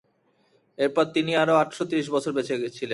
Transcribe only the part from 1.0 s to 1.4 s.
তিনি